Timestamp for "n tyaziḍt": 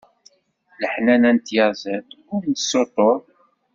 1.35-2.09